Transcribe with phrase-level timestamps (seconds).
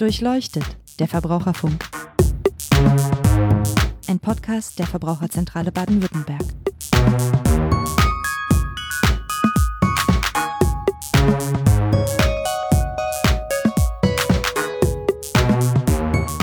[0.00, 0.64] Durchleuchtet,
[0.98, 1.84] der Verbraucherfunk.
[4.08, 6.40] Ein Podcast der Verbraucherzentrale Baden-Württemberg.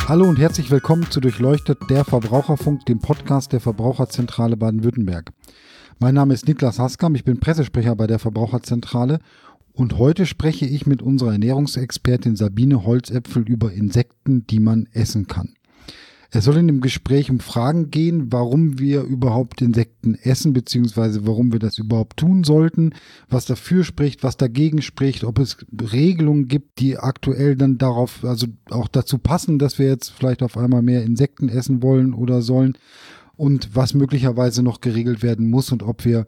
[0.07, 5.31] Hallo und herzlich willkommen zu Durchleuchtet, der Verbraucherfunk, dem Podcast der Verbraucherzentrale Baden-Württemberg.
[5.97, 9.17] Mein Name ist Niklas Haskam, ich bin Pressesprecher bei der Verbraucherzentrale
[9.77, 15.53] und heute spreche ich mit unserer Ernährungsexpertin Sabine Holzäpfel über Insekten, die man essen kann.
[16.31, 21.53] Es soll in dem Gespräch um Fragen gehen, warum wir überhaupt Insekten essen, beziehungsweise warum
[21.53, 22.93] wir das überhaupt tun sollten,
[23.29, 28.47] was dafür spricht, was dagegen spricht, ob es Regelungen gibt, die aktuell dann darauf, also
[28.71, 32.79] auch dazu passen, dass wir jetzt vielleicht auf einmal mehr Insekten essen wollen oder sollen
[33.35, 36.25] und was möglicherweise noch geregelt werden muss und ob wir,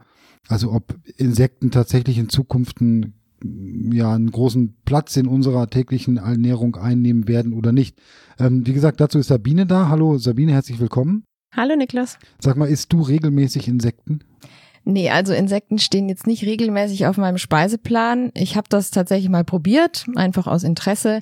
[0.47, 6.75] also ob Insekten tatsächlich in Zukunft ein ja einen großen Platz in unserer täglichen Ernährung
[6.75, 7.97] einnehmen werden oder nicht.
[8.39, 9.89] Ähm, wie gesagt, dazu ist Sabine da.
[9.89, 11.23] Hallo Sabine, herzlich willkommen.
[11.55, 12.17] Hallo Niklas.
[12.39, 14.19] Sag mal, isst du regelmäßig Insekten?
[14.85, 18.31] Nee, also Insekten stehen jetzt nicht regelmäßig auf meinem Speiseplan.
[18.33, 21.19] Ich habe das tatsächlich mal probiert, einfach aus Interesse.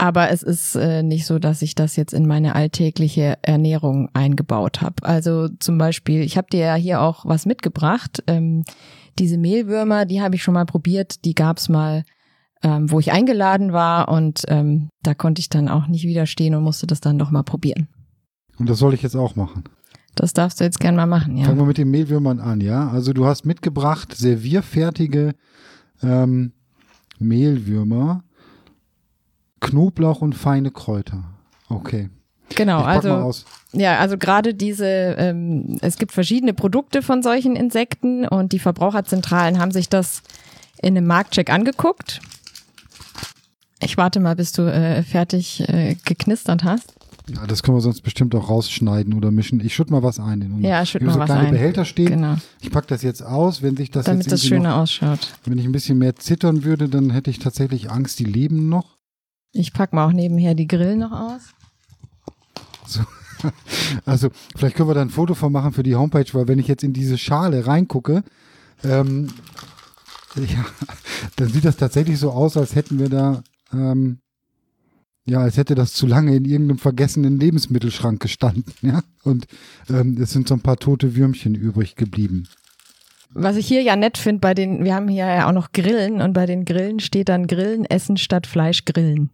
[0.00, 4.80] Aber es ist äh, nicht so, dass ich das jetzt in meine alltägliche Ernährung eingebaut
[4.80, 5.02] habe.
[5.02, 8.22] Also zum Beispiel, ich habe dir ja hier auch was mitgebracht.
[8.28, 8.62] Ähm,
[9.18, 11.24] diese Mehlwürmer, die habe ich schon mal probiert.
[11.24, 12.04] Die gab's mal,
[12.62, 16.62] ähm, wo ich eingeladen war und ähm, da konnte ich dann auch nicht widerstehen und
[16.62, 17.88] musste das dann doch mal probieren.
[18.58, 19.64] Und das soll ich jetzt auch machen.
[20.14, 21.44] Das darfst du jetzt gern mal machen, ja.
[21.44, 22.88] Fangen wir mit den Mehlwürmern an, ja.
[22.88, 25.34] Also du hast mitgebracht servierfertige
[26.02, 26.52] ähm,
[27.20, 28.24] Mehlwürmer,
[29.60, 31.24] Knoblauch und feine Kräuter.
[31.68, 32.10] Okay.
[32.54, 33.32] Genau, also
[33.72, 39.58] ja, also gerade diese, ähm, es gibt verschiedene Produkte von solchen Insekten und die Verbraucherzentralen
[39.58, 40.22] haben sich das
[40.80, 42.20] in einem Marktcheck angeguckt.
[43.80, 46.94] Ich warte mal, bis du äh, fertig äh, geknistert hast.
[47.28, 49.60] Ja, das können wir sonst bestimmt auch rausschneiden oder mischen.
[49.60, 50.40] Ich schütte mal was ein.
[50.40, 51.52] In ja, schütt mal so was kleine ein.
[51.52, 52.06] Behälter stehen.
[52.06, 52.36] Genau.
[52.60, 55.34] Ich packe das jetzt aus, wenn sich das Damit jetzt das schöner noch, ausschaut.
[55.44, 58.96] Wenn ich ein bisschen mehr zittern würde, dann hätte ich tatsächlich Angst, die leben noch.
[59.52, 61.42] Ich pack mal auch nebenher die Grill noch aus.
[62.88, 63.00] So.
[64.04, 66.66] Also vielleicht können wir da ein Foto von machen für die Homepage, weil wenn ich
[66.66, 68.24] jetzt in diese Schale reingucke,
[68.82, 69.28] ähm,
[70.36, 70.64] ja,
[71.36, 74.18] dann sieht das tatsächlich so aus, als hätten wir da, ähm,
[75.24, 79.02] ja, als hätte das zu lange in irgendeinem vergessenen Lebensmittelschrank gestanden, ja.
[79.22, 79.46] Und
[79.88, 82.48] ähm, es sind so ein paar tote Würmchen übrig geblieben.
[83.30, 86.22] Was ich hier ja nett finde, bei den, wir haben hier ja auch noch Grillen
[86.22, 89.30] und bei den Grillen steht dann Grillen essen statt Fleisch grillen.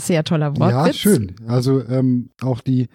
[0.00, 0.86] Sehr toller Wortwitz.
[0.86, 1.34] Ja, schön.
[1.46, 2.88] Also ähm, auch die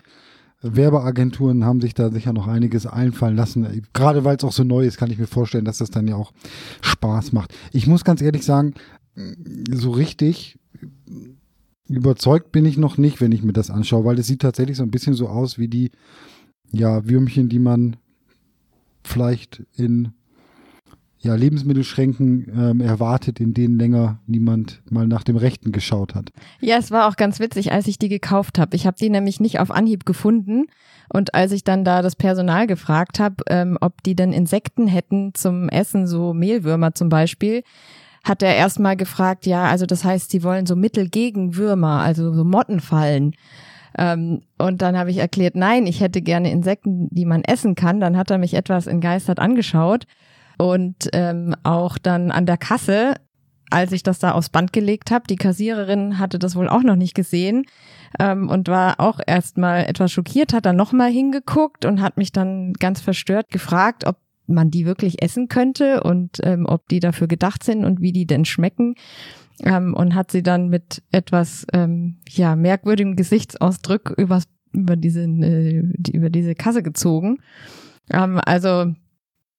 [0.61, 3.83] Werbeagenturen haben sich da sicher noch einiges einfallen lassen.
[3.93, 6.15] Gerade weil es auch so neu ist, kann ich mir vorstellen, dass das dann ja
[6.15, 6.33] auch
[6.81, 7.53] Spaß macht.
[7.71, 8.73] Ich muss ganz ehrlich sagen,
[9.71, 10.59] so richtig
[11.87, 14.83] überzeugt bin ich noch nicht, wenn ich mir das anschaue, weil es sieht tatsächlich so
[14.83, 15.91] ein bisschen so aus wie die
[16.71, 17.95] ja, Würmchen, die man
[19.03, 20.13] vielleicht in
[21.21, 26.31] ja, Lebensmittelschränken ähm, erwartet, in denen länger niemand mal nach dem Rechten geschaut hat.
[26.61, 28.75] Ja, es war auch ganz witzig, als ich die gekauft habe.
[28.75, 30.67] Ich habe die nämlich nicht auf Anhieb gefunden.
[31.11, 35.33] Und als ich dann da das Personal gefragt habe, ähm, ob die denn Insekten hätten
[35.33, 37.63] zum Essen, so Mehlwürmer zum Beispiel,
[38.23, 42.33] hat er erstmal gefragt, ja, also das heißt, sie wollen so Mittel gegen Würmer, also
[42.33, 43.33] so Mottenfallen.
[43.97, 47.99] Ähm, und dann habe ich erklärt, nein, ich hätte gerne Insekten, die man essen kann.
[47.99, 50.05] Dann hat er mich etwas entgeistert angeschaut
[50.59, 53.15] und ähm, auch dann an der Kasse,
[53.69, 56.97] als ich das da aufs Band gelegt habe, die Kassiererin hatte das wohl auch noch
[56.97, 57.63] nicht gesehen
[58.19, 62.73] ähm, und war auch erstmal etwas schockiert, hat dann nochmal hingeguckt und hat mich dann
[62.73, 67.63] ganz verstört gefragt, ob man die wirklich essen könnte und ähm, ob die dafür gedacht
[67.63, 68.95] sind und wie die denn schmecken.
[69.63, 75.83] Ähm, und hat sie dann mit etwas ähm, ja merkwürdigem Gesichtsausdruck übers, über diese äh,
[75.95, 77.39] die, über diese Kasse gezogen.
[78.09, 78.93] Ähm, also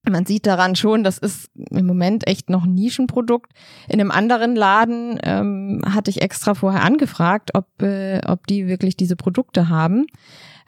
[0.08, 3.52] man sieht daran schon, das ist im Moment echt noch ein Nischenprodukt.
[3.88, 8.96] In einem anderen Laden ähm, hatte ich extra vorher angefragt, ob, äh, ob die wirklich
[8.96, 10.06] diese Produkte haben.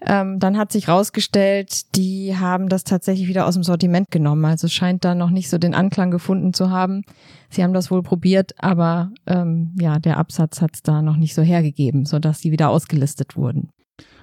[0.04, 4.44] Ähm, dann hat sich rausgestellt, die haben das tatsächlich wieder aus dem Sortiment genommen.
[4.44, 7.02] Also es scheint da noch nicht so den Anklang gefunden zu haben.
[7.50, 11.34] Sie haben das wohl probiert, aber ähm, ja, der Absatz hat es da noch nicht
[11.34, 13.70] so hergegeben, sodass sie wieder ausgelistet wurden.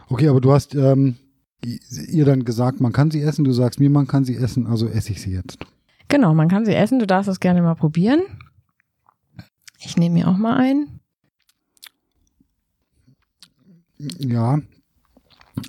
[0.10, 1.16] Okay, aber du hast ähm,
[1.62, 4.88] ihr dann gesagt, man kann sie essen, du sagst mir, man kann sie essen, also
[4.88, 5.60] esse ich sie jetzt.
[6.08, 8.22] Genau, man kann sie essen, du darfst das gerne mal probieren.
[9.80, 11.00] Ich nehme mir auch mal ein.
[14.20, 14.60] Ja,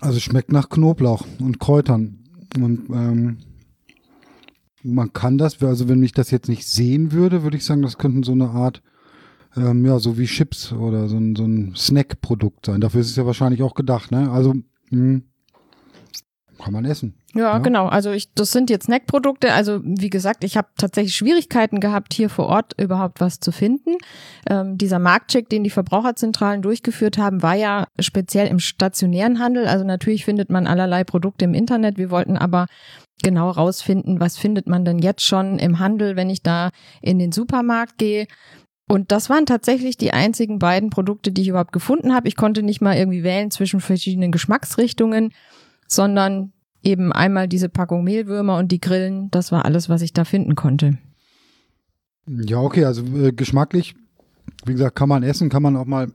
[0.00, 2.24] also es schmeckt nach Knoblauch und Kräutern.
[2.56, 3.38] Und ähm,
[4.82, 7.98] man kann das, also wenn ich das jetzt nicht sehen würde, würde ich sagen, das
[7.98, 8.82] könnten so eine Art
[9.56, 12.80] ähm, ja, so wie Chips oder so ein, so ein Snack-Produkt sein.
[12.80, 14.30] Dafür ist es ja wahrscheinlich auch gedacht, ne?
[14.30, 14.54] Also,
[14.90, 15.22] mh,
[16.60, 17.14] kann man essen.
[17.34, 17.86] Ja, ja, genau.
[17.86, 19.52] Also ich, das sind jetzt Snackprodukte.
[19.52, 23.96] Also wie gesagt, ich habe tatsächlich Schwierigkeiten gehabt, hier vor Ort überhaupt was zu finden.
[24.48, 29.66] Ähm, dieser Marktcheck, den die Verbraucherzentralen durchgeführt haben, war ja speziell im stationären Handel.
[29.66, 31.98] Also natürlich findet man allerlei Produkte im Internet.
[31.98, 32.66] Wir wollten aber
[33.22, 36.70] genau rausfinden, was findet man denn jetzt schon im Handel, wenn ich da
[37.00, 38.26] in den Supermarkt gehe.
[38.88, 42.26] Und das waren tatsächlich die einzigen beiden Produkte, die ich überhaupt gefunden habe.
[42.26, 45.32] Ich konnte nicht mal irgendwie wählen zwischen verschiedenen Geschmacksrichtungen
[45.90, 46.52] sondern
[46.82, 50.54] eben einmal diese Packung Mehlwürmer und die Grillen, das war alles, was ich da finden
[50.54, 50.98] konnte.
[52.26, 53.94] Ja, okay, also äh, geschmacklich,
[54.64, 56.12] wie gesagt, kann man essen, kann man auch mal,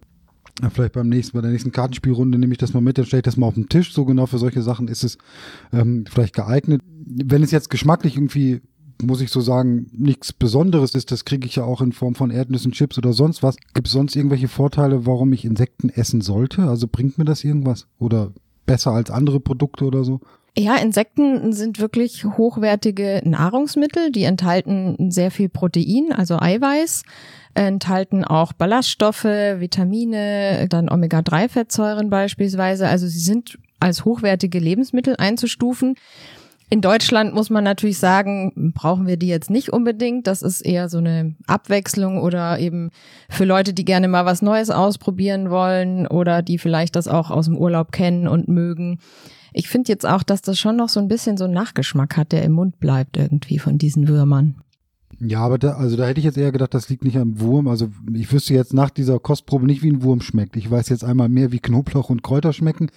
[0.62, 3.20] ja, vielleicht beim nächsten, bei der nächsten Kartenspielrunde nehme ich das mal mit, dann stelle
[3.20, 3.94] ich das mal auf den Tisch.
[3.94, 5.18] So genau für solche Sachen ist es
[5.74, 6.82] ähm, vielleicht geeignet.
[6.86, 8.62] Wenn es jetzt geschmacklich irgendwie
[9.04, 12.32] muss ich so sagen, nichts Besonderes ist, das kriege ich ja auch in Form von
[12.32, 13.58] Erdnüssen, Chips oder sonst was.
[13.74, 16.64] Gibt es sonst irgendwelche Vorteile, warum ich Insekten essen sollte?
[16.64, 17.88] Also bringt mir das irgendwas?
[17.98, 18.32] Oder
[18.66, 20.20] besser als andere Produkte oder so?
[20.58, 24.12] Ja, Insekten sind wirklich hochwertige Nahrungsmittel.
[24.12, 27.04] Die enthalten sehr viel Protein, also Eiweiß,
[27.56, 32.88] enthalten auch Ballaststoffe, Vitamine, dann Omega-3-Fettsäuren beispielsweise.
[32.88, 35.96] Also sie sind als hochwertige Lebensmittel einzustufen.
[36.70, 40.26] In Deutschland muss man natürlich sagen, brauchen wir die jetzt nicht unbedingt.
[40.26, 42.90] Das ist eher so eine Abwechslung oder eben
[43.30, 47.46] für Leute, die gerne mal was Neues ausprobieren wollen oder die vielleicht das auch aus
[47.46, 49.00] dem Urlaub kennen und mögen.
[49.54, 52.32] Ich finde jetzt auch, dass das schon noch so ein bisschen so einen Nachgeschmack hat,
[52.32, 54.56] der im Mund bleibt irgendwie von diesen Würmern.
[55.20, 57.68] Ja, aber da, also da hätte ich jetzt eher gedacht, das liegt nicht am Wurm.
[57.68, 60.58] Also ich wüsste jetzt nach dieser Kostprobe nicht, wie ein Wurm schmeckt.
[60.58, 62.90] Ich weiß jetzt einmal mehr, wie Knoblauch und Kräuter schmecken.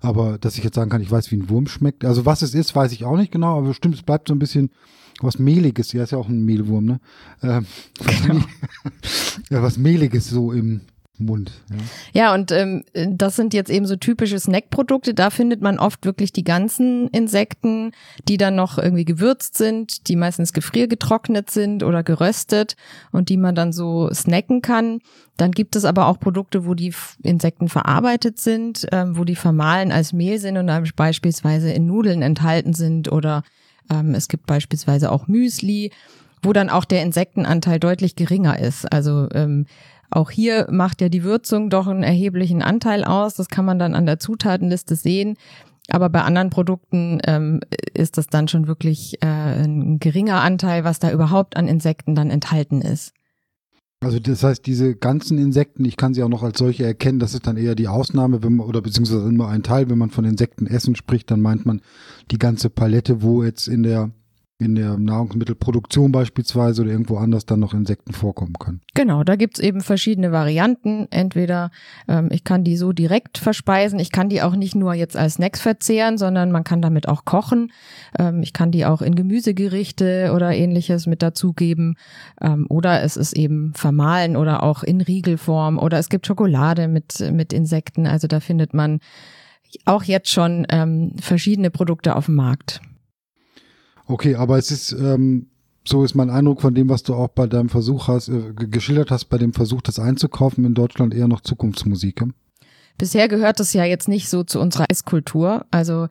[0.00, 2.04] Aber dass ich jetzt sagen kann, ich weiß, wie ein Wurm schmeckt.
[2.04, 4.38] Also was es ist, weiß ich auch nicht genau, aber bestimmt, es bleibt so ein
[4.38, 4.70] bisschen
[5.20, 5.92] was Mehliges.
[5.92, 7.00] Ja, ist ja auch ein Mehlwurm, ne?
[7.42, 7.66] Ähm,
[7.98, 8.44] was, genau.
[9.50, 10.82] ja, was Mehliges so im,
[11.20, 11.52] Mund.
[11.70, 11.76] Ja,
[12.12, 15.14] ja und ähm, das sind jetzt eben so typische Snackprodukte.
[15.14, 17.92] Da findet man oft wirklich die ganzen Insekten,
[18.28, 22.76] die dann noch irgendwie gewürzt sind, die meistens gefriergetrocknet sind oder geröstet
[23.12, 25.00] und die man dann so snacken kann.
[25.36, 29.92] Dann gibt es aber auch Produkte, wo die Insekten verarbeitet sind, ähm, wo die vermahlen
[29.92, 33.42] als Mehl sind und dann beispielsweise in Nudeln enthalten sind oder
[33.90, 35.90] ähm, es gibt beispielsweise auch Müsli
[36.42, 38.90] wo dann auch der Insektenanteil deutlich geringer ist.
[38.90, 39.66] Also ähm,
[40.10, 43.34] auch hier macht ja die Würzung doch einen erheblichen Anteil aus.
[43.34, 45.36] Das kann man dann an der Zutatenliste sehen.
[45.88, 47.60] Aber bei anderen Produkten ähm,
[47.94, 52.30] ist das dann schon wirklich äh, ein geringer Anteil, was da überhaupt an Insekten dann
[52.30, 53.12] enthalten ist.
[54.02, 57.34] Also das heißt, diese ganzen Insekten, ich kann sie auch noch als solche erkennen, das
[57.34, 60.24] ist dann eher die Ausnahme, wenn man, oder beziehungsweise immer ein Teil, wenn man von
[60.24, 61.82] Insektenessen spricht, dann meint man
[62.30, 64.10] die ganze Palette, wo jetzt in der
[64.60, 68.80] in der Nahrungsmittelproduktion beispielsweise oder irgendwo anders dann noch Insekten vorkommen können.
[68.94, 71.06] Genau, da gibt's eben verschiedene Varianten.
[71.10, 71.70] Entweder
[72.06, 75.34] ähm, ich kann die so direkt verspeisen, ich kann die auch nicht nur jetzt als
[75.34, 77.72] Snacks verzehren, sondern man kann damit auch kochen.
[78.18, 81.96] Ähm, ich kann die auch in Gemüsegerichte oder ähnliches mit dazugeben.
[82.40, 87.18] Ähm, oder es ist eben vermahlen oder auch in Riegelform oder es gibt Schokolade mit,
[87.32, 88.06] mit Insekten.
[88.06, 89.00] Also da findet man
[89.84, 92.80] auch jetzt schon ähm, verschiedene Produkte auf dem Markt.
[94.10, 95.46] Okay, aber es ist, ähm,
[95.84, 99.12] so ist mein Eindruck von dem, was du auch bei deinem Versuch hast, äh, geschildert
[99.12, 102.24] hast, bei dem Versuch, das einzukaufen, in Deutschland eher noch Zukunftsmusik.
[102.98, 105.64] Bisher gehört das ja jetzt nicht so zu unserer Esskultur.
[105.70, 106.08] Also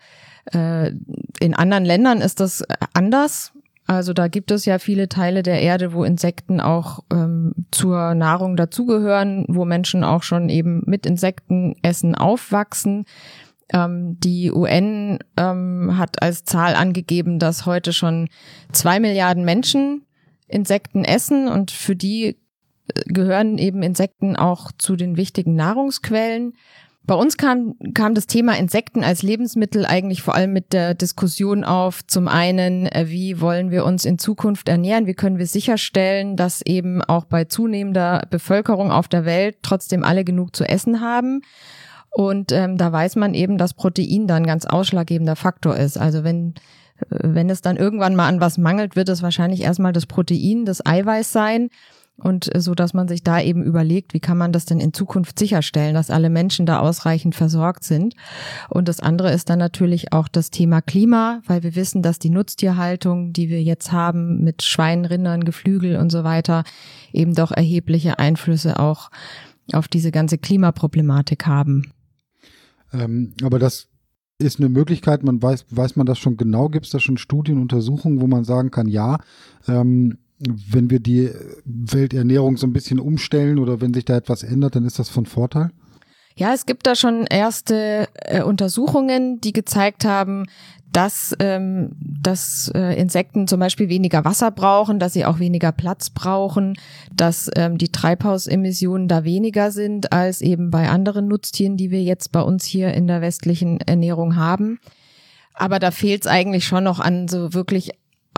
[0.54, 0.94] äh,
[1.42, 2.64] in anderen Ländern ist das
[2.94, 3.52] anders.
[3.86, 8.56] Also da gibt es ja viele Teile der Erde, wo Insekten auch ähm, zur Nahrung
[8.56, 13.06] dazugehören, wo Menschen auch schon eben mit Insektenessen aufwachsen.
[13.72, 18.30] Ähm, die UN ähm, hat als Zahl angegeben, dass heute schon
[18.72, 20.06] zwei Milliarden Menschen
[20.48, 22.34] Insekten essen und für die äh,
[23.06, 26.54] gehören eben Insekten auch zu den wichtigen Nahrungsquellen.
[27.06, 31.64] Bei uns kam, kam das Thema Insekten als Lebensmittel eigentlich vor allem mit der Diskussion
[31.64, 32.06] auf.
[32.06, 35.08] Zum einen, äh, wie wollen wir uns in Zukunft ernähren?
[35.08, 40.24] Wie können wir sicherstellen, dass eben auch bei zunehmender Bevölkerung auf der Welt trotzdem alle
[40.24, 41.42] genug zu essen haben?
[42.12, 45.98] Und ähm, da weiß man eben, dass Protein dann ganz ausschlaggebender Faktor ist.
[45.98, 46.56] Also wenn
[47.10, 50.86] wenn es dann irgendwann mal an was mangelt, wird es wahrscheinlich erstmal das Protein, das
[50.86, 51.70] Eiweiß sein.
[52.22, 55.40] Und so, dass man sich da eben überlegt, wie kann man das denn in Zukunft
[55.40, 58.14] sicherstellen, dass alle Menschen da ausreichend versorgt sind.
[58.68, 62.30] Und das andere ist dann natürlich auch das Thema Klima, weil wir wissen, dass die
[62.30, 66.66] Nutztierhaltung, die wir jetzt haben mit Schweinen, Rindern, Geflügel und so weiter,
[67.14, 69.12] eben doch erhebliche Einflüsse auch
[69.72, 71.94] auf diese ganze Klimaproblematik haben.
[72.94, 73.88] Ähm, aber das
[74.40, 77.62] ist eine Möglichkeit, man weiß, weiß man das schon genau, gibt es da schon Studien,
[77.62, 79.18] Untersuchungen, wo man sagen kann, ja,
[79.68, 81.30] ähm, wenn wir die
[81.66, 85.26] Welternährung so ein bisschen umstellen oder wenn sich da etwas ändert, dann ist das von
[85.26, 85.72] Vorteil?
[86.40, 90.46] Ja, es gibt da schon erste äh, Untersuchungen, die gezeigt haben,
[90.94, 96.10] dass, ähm, dass äh, Insekten zum Beispiel weniger Wasser brauchen, dass sie auch weniger Platz
[96.10, 96.80] brauchen,
[97.14, 102.32] dass ähm, die Treibhausemissionen da weniger sind als eben bei anderen Nutztieren, die wir jetzt
[102.32, 104.80] bei uns hier in der westlichen Ernährung haben.
[105.54, 107.92] Aber da fehlt es eigentlich schon noch an so wirklich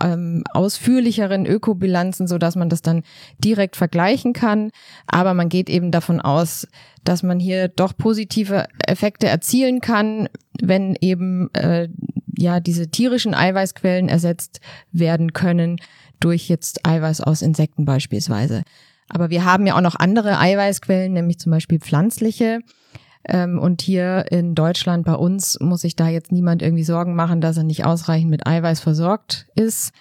[0.04, 3.04] ähm, ausführlicheren Ökobilanzen, so dass man das dann
[3.40, 4.72] direkt vergleichen kann.
[5.08, 6.68] Aber man geht eben davon aus,
[7.04, 10.30] dass man hier doch positive Effekte erzielen kann,
[10.62, 11.90] wenn eben äh,
[12.38, 15.78] ja diese tierischen Eiweißquellen ersetzt werden können
[16.20, 18.64] durch jetzt Eiweiß aus Insekten beispielsweise.
[19.10, 22.62] Aber wir haben ja auch noch andere Eiweißquellen, nämlich zum Beispiel pflanzliche.
[23.28, 27.42] Ähm, und hier in Deutschland bei uns muss sich da jetzt niemand irgendwie Sorgen machen,
[27.42, 29.92] dass er nicht ausreichend mit Eiweiß versorgt ist.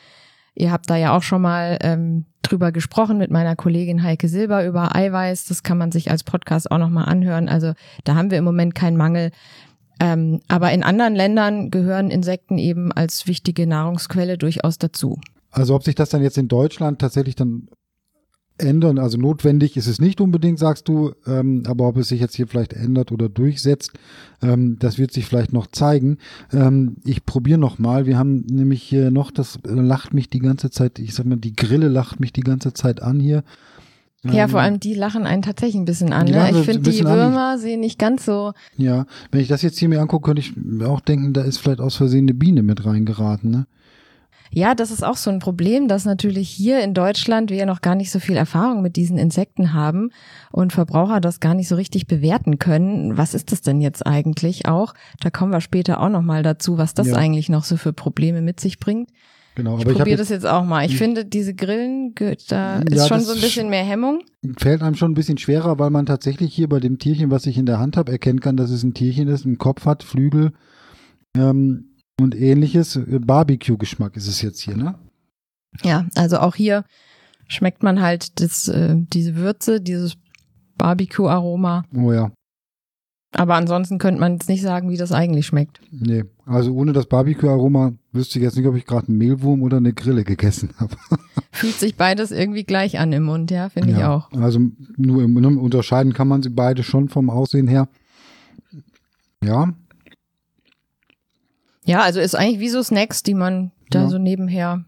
[0.55, 4.67] Ihr habt da ja auch schon mal ähm, drüber gesprochen mit meiner Kollegin Heike Silber
[4.67, 5.47] über Eiweiß.
[5.47, 7.49] Das kann man sich als Podcast auch nochmal anhören.
[7.49, 7.73] Also
[8.05, 9.31] da haben wir im Moment keinen Mangel.
[10.01, 15.21] Ähm, aber in anderen Ländern gehören Insekten eben als wichtige Nahrungsquelle durchaus dazu.
[15.51, 17.69] Also ob sich das dann jetzt in Deutschland tatsächlich dann
[18.61, 18.99] ändern.
[18.99, 22.47] Also notwendig ist es nicht unbedingt, sagst du, ähm, aber ob es sich jetzt hier
[22.47, 23.93] vielleicht ändert oder durchsetzt,
[24.43, 26.19] ähm, das wird sich vielleicht noch zeigen.
[26.53, 28.07] Ähm, ich probiere noch mal.
[28.07, 31.57] Wir haben nämlich hier noch, das lacht mich die ganze Zeit, ich sag mal, die
[31.57, 33.43] Grille lacht mich die ganze Zeit an hier.
[34.23, 36.27] Ja, vor allem die lachen einen tatsächlich ein bisschen an.
[36.27, 36.51] Ne?
[36.51, 38.53] Ich finde, die Würmer sehen nicht ganz so.
[38.77, 41.81] Ja, wenn ich das jetzt hier mir angucke, könnte ich auch denken, da ist vielleicht
[41.81, 43.51] aus Versehen eine Biene mit reingeraten.
[43.51, 43.67] Ne?
[44.53, 47.83] Ja, das ist auch so ein Problem, dass natürlich hier in Deutschland wir ja noch
[47.83, 50.11] gar nicht so viel Erfahrung mit diesen Insekten haben
[50.51, 53.17] und Verbraucher das gar nicht so richtig bewerten können.
[53.17, 54.95] Was ist das denn jetzt eigentlich auch?
[55.21, 57.17] Da kommen wir später auch noch mal dazu, was das ja.
[57.17, 59.11] eigentlich noch so für Probleme mit sich bringt.
[59.55, 60.87] Genau, aber ich probiere das jetzt auch mal.
[60.87, 62.15] Ich finde, diese Grillen,
[62.49, 64.23] da ist ja, schon so ein bisschen mehr Hemmung.
[64.59, 67.59] Fällt einem schon ein bisschen schwerer, weil man tatsächlich hier bei dem Tierchen, was ich
[67.59, 70.53] in der Hand habe, erkennen kann, dass es ein Tierchen ist, einen Kopf hat, Flügel.
[71.37, 71.90] Ähm,
[72.23, 72.97] und ähnliches.
[72.97, 74.99] Äh, Barbecue-Geschmack ist es jetzt hier, ne?
[75.85, 76.85] Ja, also auch hier
[77.49, 80.17] schmeckt man halt das, äh, diese Würze, dieses
[80.77, 81.85] Barbecue-Aroma.
[81.95, 82.33] Oh ja.
[83.33, 85.81] Aber ansonsten könnte man jetzt nicht sagen, wie das eigentlich schmeckt.
[85.93, 89.77] Nee, also ohne das Barbecue-Aroma wüsste ich jetzt nicht, ob ich gerade einen Mehlwurm oder
[89.77, 90.97] eine Grille gegessen habe.
[91.53, 94.33] Fühlt sich beides irgendwie gleich an im Mund, ja, finde ja, ich auch.
[94.33, 94.61] Also
[94.97, 97.89] nur im, ne, unterscheiden kann man sie beide schon vom Aussehen her.
[99.45, 99.75] Ja,
[101.91, 104.09] ja, also ist eigentlich wie so Snacks, die man da ja.
[104.09, 104.85] so nebenher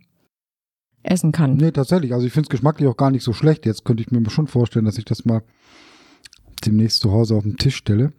[1.02, 1.56] essen kann.
[1.56, 2.14] Nee, tatsächlich.
[2.14, 3.66] Also ich finde es geschmacklich auch gar nicht so schlecht.
[3.66, 5.42] Jetzt könnte ich mir schon vorstellen, dass ich das mal
[6.64, 8.12] demnächst zu Hause auf den Tisch stelle.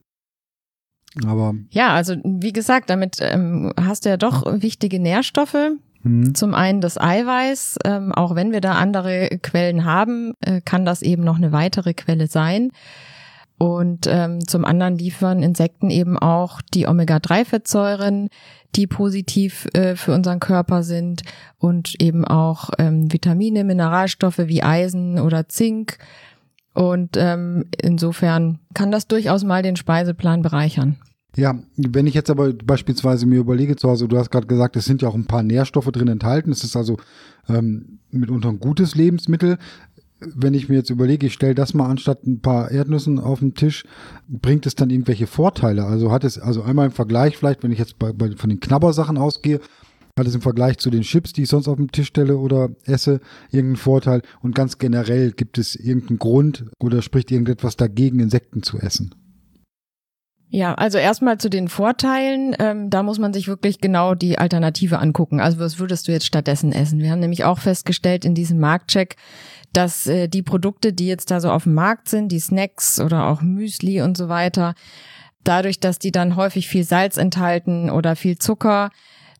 [1.25, 1.53] Aber.
[1.69, 5.77] Ja, also wie gesagt, damit ähm, hast du ja doch wichtige Nährstoffe.
[6.01, 6.35] Mhm.
[6.35, 7.77] Zum einen das Eiweiß.
[7.85, 11.93] Ähm, auch wenn wir da andere Quellen haben, äh, kann das eben noch eine weitere
[11.93, 12.71] Quelle sein.
[13.63, 18.27] Und ähm, zum anderen liefern Insekten eben auch die Omega-3-Fettsäuren,
[18.75, 21.21] die positiv äh, für unseren Körper sind
[21.59, 25.97] und eben auch ähm, Vitamine, Mineralstoffe wie Eisen oder Zink.
[26.73, 30.97] Und ähm, insofern kann das durchaus mal den Speiseplan bereichern.
[31.37, 34.83] Ja, wenn ich jetzt aber beispielsweise mir überlege zu Hause, du hast gerade gesagt, es
[34.83, 36.51] sind ja auch ein paar Nährstoffe drin enthalten.
[36.51, 36.97] Es ist also
[37.47, 39.57] ähm, mitunter ein gutes Lebensmittel
[40.35, 43.53] wenn ich mir jetzt überlege, ich stelle das mal anstatt ein paar Erdnüssen auf den
[43.53, 43.85] Tisch,
[44.27, 45.85] bringt es dann irgendwelche Vorteile?
[45.85, 48.59] Also hat es, also einmal im Vergleich vielleicht, wenn ich jetzt bei, bei, von den
[48.59, 49.59] Knabbersachen ausgehe,
[50.17, 52.69] hat es im Vergleich zu den Chips, die ich sonst auf dem Tisch stelle oder
[52.85, 54.21] esse, irgendeinen Vorteil?
[54.41, 59.15] Und ganz generell gibt es irgendeinen Grund oder spricht irgendetwas dagegen, Insekten zu essen?
[60.55, 62.55] Ja, also erstmal zu den Vorteilen.
[62.59, 65.39] Ähm, da muss man sich wirklich genau die Alternative angucken.
[65.39, 66.99] Also was würdest du jetzt stattdessen essen?
[66.99, 69.15] Wir haben nämlich auch festgestellt in diesem Marktcheck,
[69.73, 73.27] dass äh, die Produkte, die jetzt da so auf dem Markt sind, die Snacks oder
[73.27, 74.75] auch Müsli und so weiter,
[75.43, 78.91] dadurch, dass die dann häufig viel Salz enthalten oder viel Zucker,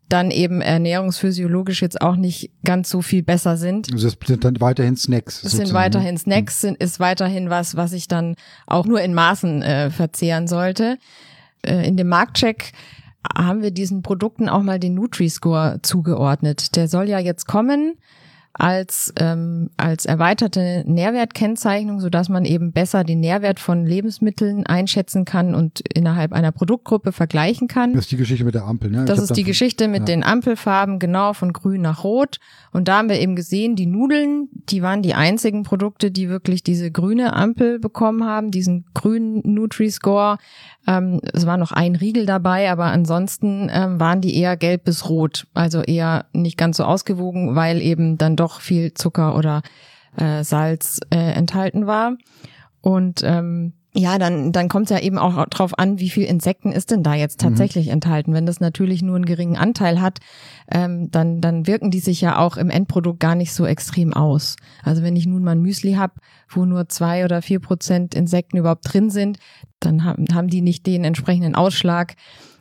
[0.10, 3.92] dann eben ernährungsphysiologisch jetzt auch nicht ganz so viel besser sind.
[3.94, 5.44] Also es sind dann weiterhin Snacks.
[5.44, 5.74] Es sind ne?
[5.74, 8.36] weiterhin Snacks, sind, ist weiterhin was, was ich dann
[8.68, 10.98] auch nur in Maßen äh, verzehren sollte.
[11.66, 12.74] Äh, in dem Marktcheck
[13.36, 16.76] haben wir diesen Produkten auch mal den Nutri-Score zugeordnet.
[16.76, 17.96] Der soll ja jetzt kommen
[18.54, 25.26] als, ähm, als erweiterte Nährwertkennzeichnung, so dass man eben besser den Nährwert von Lebensmitteln einschätzen
[25.26, 27.94] kann und innerhalb einer Produktgruppe vergleichen kann.
[27.94, 29.06] Das ist die Geschichte mit der Ampel, ne?
[29.06, 30.06] Das ist die Geschichte mit ja.
[30.06, 32.40] den Ampelfarben, genau, von grün nach rot.
[32.72, 36.62] Und da haben wir eben gesehen, die Nudeln, die waren die einzigen Produkte, die wirklich
[36.64, 40.38] diese grüne Ampel bekommen haben, diesen grünen Nutri-Score.
[40.86, 45.10] Ähm, es war noch ein Riegel dabei, aber ansonsten ähm, waren die eher gelb bis
[45.10, 49.62] rot, also eher nicht ganz so ausgewogen, weil eben dann doch doch viel Zucker oder
[50.18, 52.18] äh, Salz äh, enthalten war.
[52.82, 56.72] Und ähm, ja, dann, dann kommt es ja eben auch drauf an, wie viel Insekten
[56.72, 57.50] ist denn da jetzt mhm.
[57.50, 57.94] tatsächlich mhm.
[57.94, 58.34] enthalten.
[58.34, 60.20] Wenn das natürlich nur einen geringen Anteil hat,
[60.70, 64.56] ähm, dann, dann wirken die sich ja auch im Endprodukt gar nicht so extrem aus.
[64.84, 66.16] Also wenn ich nun mal ein Müsli habe,
[66.50, 69.38] wo nur zwei oder vier Prozent Insekten überhaupt drin sind,
[69.80, 72.16] dann haben, haben die nicht den entsprechenden Ausschlag,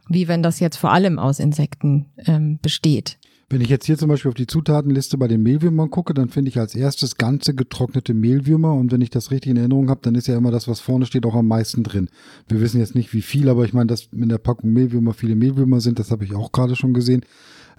[0.08, 3.18] wie wenn das jetzt vor allem aus Insekten ähm, besteht.
[3.52, 6.48] Wenn ich jetzt hier zum Beispiel auf die Zutatenliste bei den Mehlwürmern gucke, dann finde
[6.48, 10.14] ich als erstes ganze getrocknete Mehlwürmer und wenn ich das richtig in Erinnerung habe, dann
[10.14, 12.08] ist ja immer das, was vorne steht, auch am meisten drin.
[12.48, 15.34] Wir wissen jetzt nicht wie viel, aber ich meine, dass in der Packung Mehlwürmer viele
[15.34, 17.26] Mehlwürmer sind, das habe ich auch gerade schon gesehen.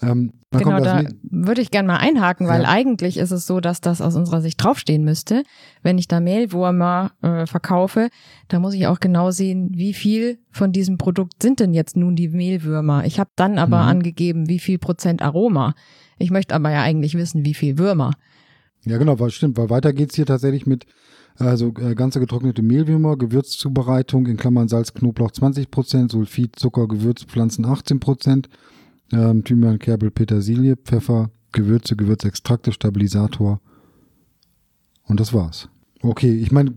[0.02, 2.70] Ähm, genau, da würde ich gerne mal einhaken, weil ja.
[2.70, 5.44] eigentlich ist es so, dass das aus unserer Sicht draufstehen müsste.
[5.82, 8.10] Wenn ich da Mehlwürmer äh, verkaufe,
[8.48, 12.16] da muss ich auch genau sehen, wie viel von diesem Produkt sind denn jetzt nun
[12.16, 13.06] die Mehlwürmer.
[13.06, 13.90] Ich habe dann aber mhm.
[13.90, 15.74] angegeben, wie viel Prozent Aroma.
[16.18, 18.12] Ich möchte aber ja eigentlich wissen, wie viel Würmer.
[18.86, 20.86] Ja, genau, weil stimmt, weil weiter geht's hier tatsächlich mit
[21.38, 28.46] also äh, ganze getrocknete Mehlwürmer, Gewürzzubereitung in Klammern Salz, Knoblauch 20%, Sulfid, Zucker, Gewürzpflanzen 18%,
[29.12, 33.62] ähm, Thymian, Kerbel, Petersilie, Pfeffer, Gewürze, Gewürzextrakte, Stabilisator.
[35.03, 35.69] Und das war's.
[36.01, 36.74] Okay, ich meine,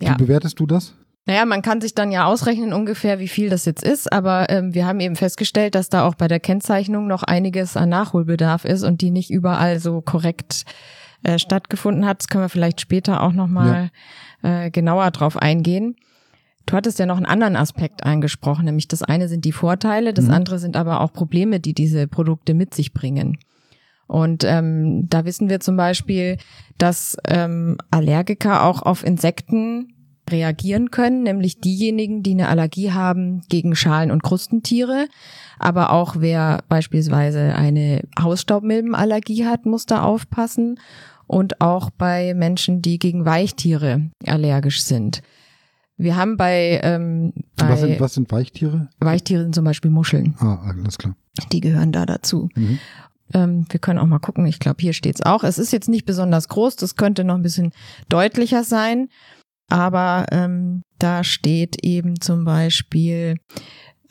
[0.00, 0.12] ja.
[0.12, 0.94] wie bewertest du das?
[1.24, 4.74] Naja, man kann sich dann ja ausrechnen ungefähr, wie viel das jetzt ist, aber ähm,
[4.74, 8.82] wir haben eben festgestellt, dass da auch bei der Kennzeichnung noch einiges an Nachholbedarf ist
[8.82, 10.64] und die nicht überall so korrekt
[11.22, 12.20] äh, stattgefunden hat.
[12.20, 13.90] Das können wir vielleicht später auch nochmal
[14.42, 14.64] ja.
[14.64, 15.94] äh, genauer drauf eingehen.
[16.66, 20.26] Du hattest ja noch einen anderen Aspekt angesprochen, nämlich das eine sind die Vorteile, das
[20.26, 20.32] mhm.
[20.32, 23.38] andere sind aber auch Probleme, die diese Produkte mit sich bringen.
[24.06, 26.36] Und ähm, da wissen wir zum Beispiel,
[26.78, 29.94] dass ähm, Allergiker auch auf Insekten
[30.30, 35.06] reagieren können, nämlich diejenigen, die eine Allergie haben gegen Schalen- und Krustentiere.
[35.58, 40.78] Aber auch wer beispielsweise eine Hausstaubmilbenallergie hat, muss da aufpassen.
[41.26, 45.22] Und auch bei Menschen, die gegen Weichtiere allergisch sind.
[45.96, 48.88] Wir haben bei, ähm, bei was, sind, was sind Weichtiere?
[48.98, 50.34] Weichtiere sind zum Beispiel Muscheln.
[50.38, 51.14] Ah, alles klar.
[51.52, 52.48] Die gehören da dazu.
[52.54, 52.78] Mhm.
[53.34, 54.46] Ähm, wir können auch mal gucken.
[54.46, 55.44] Ich glaube, hier steht's auch.
[55.44, 56.76] Es ist jetzt nicht besonders groß.
[56.76, 57.72] Das könnte noch ein bisschen
[58.08, 59.08] deutlicher sein.
[59.68, 63.36] Aber ähm, da steht eben zum Beispiel,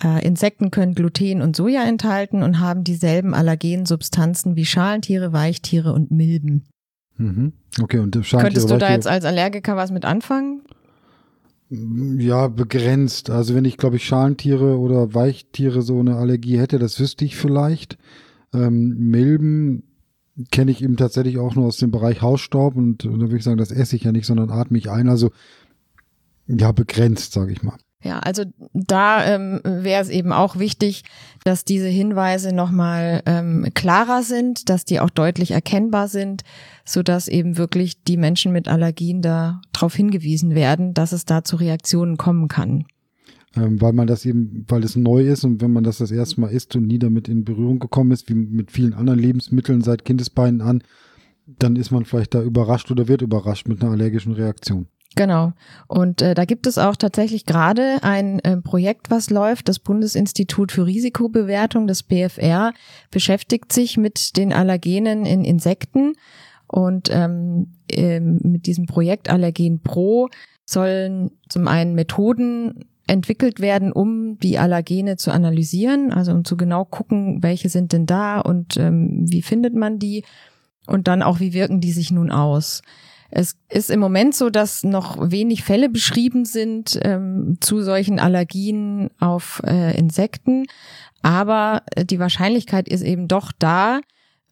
[0.03, 5.93] äh, Insekten können Gluten und Soja enthalten und haben dieselben allergenen Substanzen wie Schalentiere, Weichtiere
[5.93, 6.67] und Milben.
[7.17, 7.53] Mhm.
[7.79, 10.61] Okay, und Schalentiere, Könntest du da jetzt als Allergiker was mit anfangen?
[11.73, 13.29] Ja, begrenzt.
[13.29, 17.37] Also wenn ich, glaube ich, Schalentiere oder Weichtiere so eine Allergie hätte, das wüsste ich
[17.37, 17.97] vielleicht.
[18.53, 19.83] Ähm, Milben
[20.51, 23.43] kenne ich eben tatsächlich auch nur aus dem Bereich Hausstaub und, und da würde ich
[23.45, 25.07] sagen, das esse ich ja nicht, sondern atme ich ein.
[25.07, 25.31] Also
[26.47, 27.77] ja, begrenzt, sage ich mal.
[28.03, 31.03] Ja, also da ähm, wäre es eben auch wichtig,
[31.43, 36.43] dass diese Hinweise nochmal ähm, klarer sind, dass die auch deutlich erkennbar sind,
[36.83, 41.43] so dass eben wirklich die Menschen mit Allergien da darauf hingewiesen werden, dass es da
[41.43, 42.85] zu Reaktionen kommen kann.
[43.55, 46.39] Ähm, weil man das eben, weil es neu ist und wenn man das das erste
[46.41, 50.05] Mal isst und nie damit in Berührung gekommen ist, wie mit vielen anderen Lebensmitteln seit
[50.05, 50.81] Kindesbeinen an,
[51.45, 54.87] dann ist man vielleicht da überrascht oder wird überrascht mit einer allergischen Reaktion.
[55.15, 55.51] Genau.
[55.87, 59.67] Und äh, da gibt es auch tatsächlich gerade ein äh, Projekt, was läuft.
[59.67, 62.73] Das Bundesinstitut für Risikobewertung, das BFR,
[63.11, 66.13] beschäftigt sich mit den Allergenen in Insekten.
[66.67, 70.29] Und ähm, äh, mit diesem Projekt Allergen Pro
[70.65, 76.85] sollen zum einen Methoden entwickelt werden, um die Allergene zu analysieren, also um zu genau
[76.85, 80.23] gucken, welche sind denn da und ähm, wie findet man die
[80.87, 82.81] und dann auch, wie wirken die sich nun aus.
[83.31, 89.09] Es ist im Moment so, dass noch wenig Fälle beschrieben sind ähm, zu solchen Allergien
[89.19, 90.65] auf äh, Insekten,
[91.21, 94.01] aber äh, die Wahrscheinlichkeit ist eben doch da,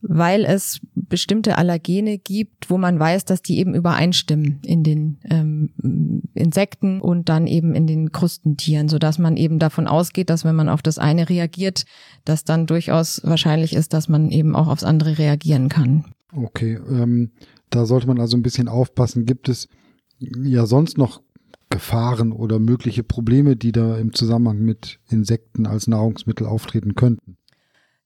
[0.01, 6.23] weil es bestimmte Allergene gibt, wo man weiß, dass die eben übereinstimmen in den ähm,
[6.33, 10.55] Insekten und dann eben in den Krustentieren, so dass man eben davon ausgeht, dass wenn
[10.55, 11.83] man auf das eine reagiert,
[12.23, 16.05] dass dann durchaus wahrscheinlich ist, dass man eben auch aufs andere reagieren kann.
[16.31, 17.31] Okay, ähm,
[17.69, 19.25] da sollte man also ein bisschen aufpassen.
[19.25, 19.67] Gibt es
[20.19, 21.21] ja sonst noch
[21.69, 27.37] Gefahren oder mögliche Probleme, die da im Zusammenhang mit Insekten als Nahrungsmittel auftreten könnten?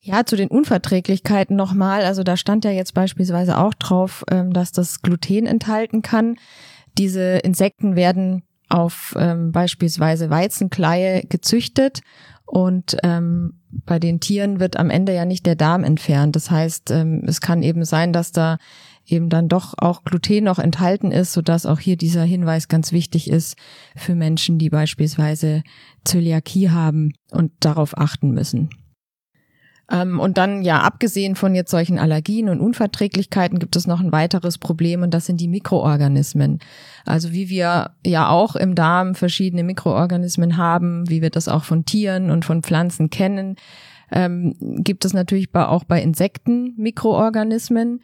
[0.02, 2.04] Ja, zu den Unverträglichkeiten nochmal.
[2.04, 6.36] Also da stand ja jetzt beispielsweise auch drauf, ähm, dass das Gluten enthalten kann.
[6.98, 12.02] Diese Insekten werden auf ähm, beispielsweise Weizenkleie gezüchtet
[12.46, 16.36] und ähm, bei den Tieren wird am Ende ja nicht der Darm entfernt.
[16.36, 18.58] Das heißt, es kann eben sein, dass da
[19.06, 23.30] eben dann doch auch Gluten noch enthalten ist, sodass auch hier dieser Hinweis ganz wichtig
[23.30, 23.58] ist
[23.96, 25.64] für Menschen, die beispielsweise
[26.06, 28.70] Zöliakie haben und darauf achten müssen.
[29.92, 34.12] Ähm, und dann, ja, abgesehen von jetzt solchen Allergien und Unverträglichkeiten gibt es noch ein
[34.12, 36.60] weiteres Problem und das sind die Mikroorganismen.
[37.06, 41.86] Also wie wir ja auch im Darm verschiedene Mikroorganismen haben, wie wir das auch von
[41.86, 43.58] Tieren und von Pflanzen kennen,
[44.12, 48.02] ähm, gibt es natürlich auch bei Insekten Mikroorganismen.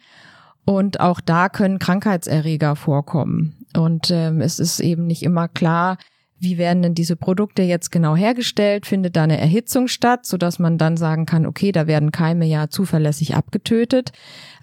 [0.64, 3.56] Und auch da können Krankheitserreger vorkommen.
[3.76, 5.96] Und ähm, es ist eben nicht immer klar,
[6.42, 8.86] wie werden denn diese Produkte jetzt genau hergestellt?
[8.86, 12.46] Findet da eine Erhitzung statt, so dass man dann sagen kann, okay, da werden Keime
[12.46, 14.12] ja zuverlässig abgetötet.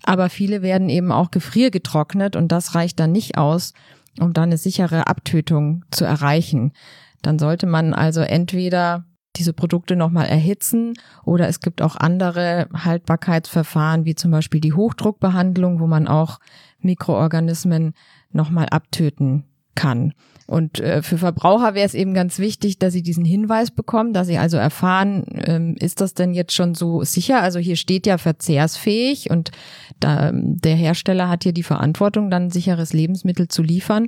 [0.04, 3.74] Aber viele werden eben auch gefriergetrocknet und das reicht dann nicht aus,
[4.20, 6.74] um dann eine sichere Abtötung zu erreichen.
[7.22, 9.06] Dann sollte man also entweder
[9.38, 15.80] diese Produkte nochmal erhitzen oder es gibt auch andere Haltbarkeitsverfahren, wie zum Beispiel die Hochdruckbehandlung,
[15.80, 16.40] wo man auch
[16.80, 17.94] Mikroorganismen
[18.32, 19.46] nochmal abtöten
[19.76, 20.14] kann.
[20.48, 24.28] Und äh, für Verbraucher wäre es eben ganz wichtig, dass sie diesen Hinweis bekommen, dass
[24.28, 27.42] sie also erfahren, ähm, ist das denn jetzt schon so sicher?
[27.42, 29.52] Also hier steht ja verzehrsfähig und
[30.00, 34.08] da, der Hersteller hat hier die Verantwortung, dann sicheres Lebensmittel zu liefern.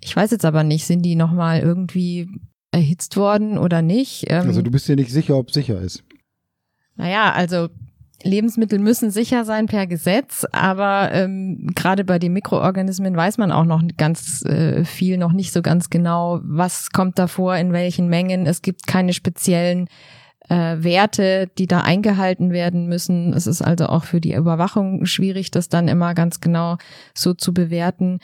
[0.00, 2.28] Ich weiß jetzt aber nicht, sind die nochmal irgendwie
[2.70, 4.24] erhitzt worden oder nicht?
[4.28, 6.04] Ähm, also du bist dir nicht sicher, ob sicher ist.
[6.96, 7.68] Naja, also
[8.24, 13.64] Lebensmittel müssen sicher sein per Gesetz, aber ähm, gerade bei den Mikroorganismen weiß man auch
[13.64, 18.08] noch ganz äh, viel, noch nicht so ganz genau, was kommt da vor, in welchen
[18.08, 18.46] Mengen.
[18.46, 19.88] Es gibt keine speziellen
[20.48, 23.32] äh, Werte, die da eingehalten werden müssen.
[23.34, 26.78] Es ist also auch für die Überwachung schwierig, das dann immer ganz genau
[27.14, 28.18] so zu bewerten.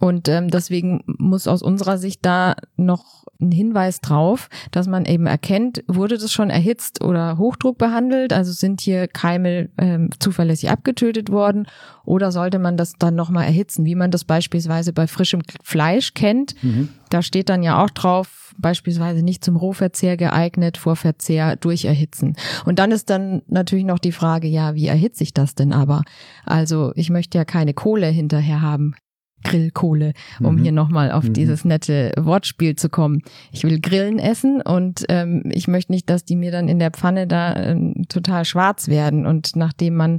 [0.00, 5.26] Und ähm, deswegen muss aus unserer Sicht da noch ein Hinweis drauf, dass man eben
[5.26, 11.30] erkennt, wurde das schon erhitzt oder Hochdruck behandelt, also sind hier Keime ähm, zuverlässig abgetötet
[11.30, 11.66] worden
[12.04, 16.54] oder sollte man das dann nochmal erhitzen, wie man das beispielsweise bei frischem Fleisch kennt.
[16.62, 16.90] Mhm.
[17.10, 22.36] Da steht dann ja auch drauf, beispielsweise nicht zum Rohverzehr geeignet, vor Verzehr durch Erhitzen.
[22.64, 26.02] Und dann ist dann natürlich noch die Frage, ja, wie erhitze ich das denn aber?
[26.44, 28.94] Also ich möchte ja keine Kohle hinterher haben.
[29.44, 30.62] Grillkohle, um mhm.
[30.62, 31.32] hier nochmal auf mhm.
[31.32, 33.22] dieses nette Wortspiel zu kommen.
[33.52, 36.90] Ich will Grillen essen und ähm, ich möchte nicht, dass die mir dann in der
[36.90, 39.26] Pfanne da ähm, total schwarz werden.
[39.26, 40.18] Und nachdem man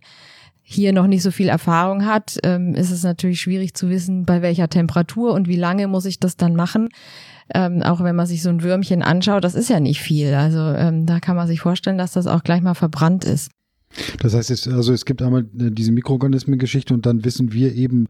[0.64, 4.42] hier noch nicht so viel Erfahrung hat, ähm, ist es natürlich schwierig zu wissen, bei
[4.42, 6.90] welcher Temperatur und wie lange muss ich das dann machen.
[7.54, 10.36] Ähm, auch wenn man sich so ein Würmchen anschaut, das ist ja nicht viel.
[10.36, 13.50] Also ähm, da kann man sich vorstellen, dass das auch gleich mal verbrannt ist.
[14.20, 18.08] Das heißt, es, also es gibt einmal äh, diese Mikroorganismen-Geschichte und dann wissen wir eben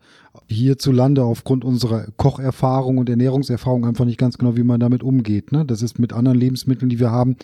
[0.48, 5.52] hierzulande aufgrund unserer Kocherfahrung und Ernährungserfahrung einfach nicht ganz genau, wie man damit umgeht.
[5.52, 5.66] Ne?
[5.66, 7.38] Das ist mit anderen Lebensmitteln, die wir haben.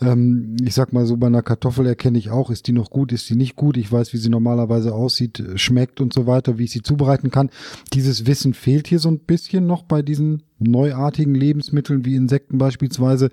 [0.00, 3.12] Ähm, ich sag mal so, bei einer Kartoffel erkenne ich auch, ist die noch gut,
[3.12, 3.76] ist die nicht gut.
[3.76, 7.50] Ich weiß, wie sie normalerweise aussieht, schmeckt und so weiter, wie ich sie zubereiten kann.
[7.92, 13.30] Dieses Wissen fehlt hier so ein bisschen noch bei diesen neuartigen Lebensmitteln wie Insekten beispielsweise.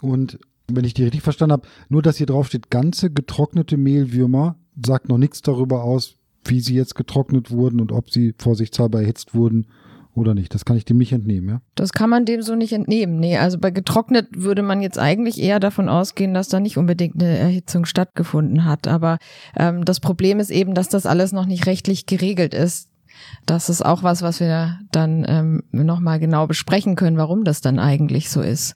[0.00, 4.56] Und wenn ich die richtig verstanden habe, nur dass hier drauf steht, ganze getrocknete Mehlwürmer,
[4.84, 9.34] sagt noch nichts darüber aus, wie sie jetzt getrocknet wurden und ob sie vorsichtshalber erhitzt
[9.34, 9.66] wurden
[10.16, 10.54] oder nicht.
[10.54, 11.60] Das kann ich dem nicht entnehmen, ja?
[11.74, 13.20] Das kann man dem so nicht entnehmen.
[13.20, 17.22] Nee, also bei getrocknet würde man jetzt eigentlich eher davon ausgehen, dass da nicht unbedingt
[17.22, 18.88] eine Erhitzung stattgefunden hat.
[18.88, 19.18] Aber
[19.56, 22.88] ähm, das Problem ist eben, dass das alles noch nicht rechtlich geregelt ist.
[23.44, 27.78] Das ist auch was, was wir dann ähm, nochmal genau besprechen können, warum das dann
[27.78, 28.74] eigentlich so ist.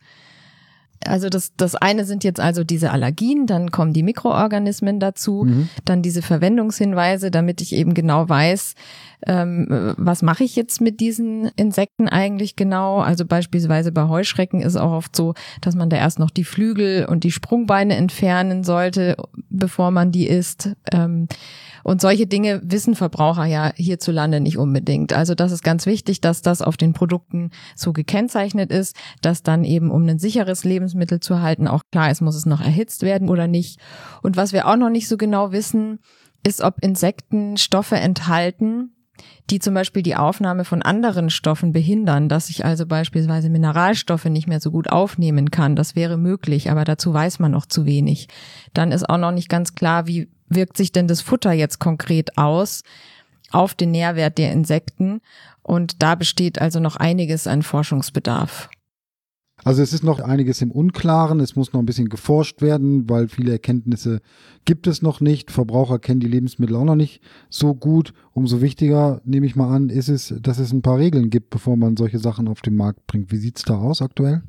[1.06, 5.68] Also das, das eine sind jetzt also diese Allergien, dann kommen die Mikroorganismen dazu, mhm.
[5.86, 8.74] dann diese Verwendungshinweise, damit ich eben genau weiß,
[9.26, 12.98] ähm, was mache ich jetzt mit diesen Insekten eigentlich genau.
[12.98, 17.06] Also beispielsweise bei Heuschrecken ist auch oft so, dass man da erst noch die Flügel
[17.06, 19.16] und die Sprungbeine entfernen sollte,
[19.48, 20.70] bevor man die isst.
[20.92, 21.28] Ähm,
[21.84, 25.12] und solche Dinge wissen Verbraucher ja hierzulande nicht unbedingt.
[25.12, 29.64] Also das ist ganz wichtig, dass das auf den Produkten so gekennzeichnet ist, dass dann
[29.64, 33.28] eben, um ein sicheres Lebensmittel zu halten, auch klar ist, muss es noch erhitzt werden
[33.28, 33.80] oder nicht.
[34.22, 35.98] Und was wir auch noch nicht so genau wissen,
[36.42, 38.92] ist, ob Insekten Stoffe enthalten,
[39.50, 44.46] die zum Beispiel die Aufnahme von anderen Stoffen behindern, dass ich also beispielsweise Mineralstoffe nicht
[44.46, 45.76] mehr so gut aufnehmen kann.
[45.76, 48.28] Das wäre möglich, aber dazu weiß man noch zu wenig.
[48.74, 52.38] Dann ist auch noch nicht ganz klar, wie wirkt sich denn das Futter jetzt konkret
[52.38, 52.82] aus
[53.50, 55.20] auf den Nährwert der Insekten?
[55.62, 58.70] Und da besteht also noch einiges an Forschungsbedarf.
[59.64, 63.28] Also es ist noch einiges im Unklaren, es muss noch ein bisschen geforscht werden, weil
[63.28, 64.20] viele Erkenntnisse
[64.64, 65.50] gibt es noch nicht.
[65.50, 68.14] Verbraucher kennen die Lebensmittel auch noch nicht so gut.
[68.32, 71.76] Umso wichtiger, nehme ich mal an, ist es, dass es ein paar Regeln gibt, bevor
[71.76, 73.32] man solche Sachen auf den Markt bringt.
[73.32, 74.42] Wie sieht's da aus aktuell?